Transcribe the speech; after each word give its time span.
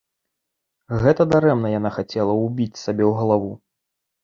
Гэта 1.03 1.27
дарэмна 1.33 1.67
яна 1.79 1.93
хацела 1.99 2.33
ўбіць 2.45 2.81
сабе 2.87 3.03
ў 3.11 3.15
галаву. 3.21 3.51